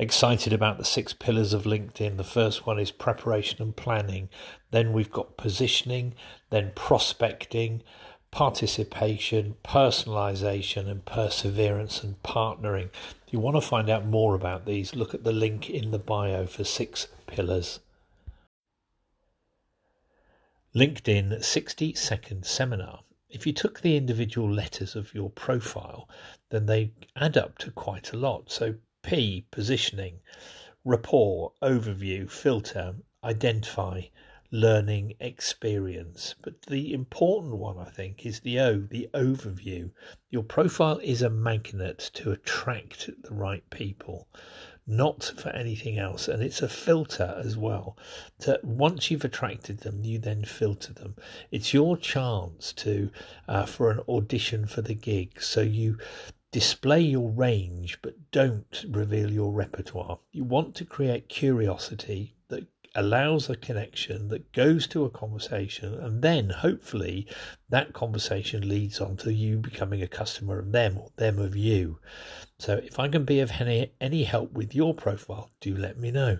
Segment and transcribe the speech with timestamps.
[0.00, 2.16] excited about the six pillars of LinkedIn.
[2.16, 4.30] The first one is preparation and planning.
[4.70, 6.14] Then we've got positioning,
[6.48, 7.82] then prospecting,
[8.30, 12.88] participation, personalization, and perseverance and partnering.
[13.26, 15.98] If you want to find out more about these, look at the link in the
[15.98, 17.80] bio for six pillars.
[20.74, 23.00] LinkedIn 60 second seminar.
[23.28, 26.08] If you took the individual letters of your profile,
[26.48, 28.50] then they add up to quite a lot.
[28.50, 30.20] So, P, positioning,
[30.84, 32.94] rapport, overview, filter,
[33.24, 34.02] identify,
[34.52, 36.34] learning experience.
[36.42, 39.90] But the important one, I think, is the O, the overview.
[40.30, 44.26] Your profile is a magnet to attract the right people,
[44.86, 46.28] not for anything else.
[46.28, 47.96] And it's a filter as well.
[48.40, 51.14] To once you've attracted them, you then filter them.
[51.50, 53.10] It's your chance to
[53.46, 55.40] uh, for an audition for the gig.
[55.40, 55.98] So you
[56.52, 60.18] display your range, but don't reveal your repertoire.
[60.32, 66.22] You want to create curiosity that allows a connection that goes to a conversation and
[66.22, 67.26] then hopefully
[67.68, 71.96] that conversation leads on to you becoming a customer of them or them of you
[72.58, 76.36] so if i can be of any, help with your profile do let me know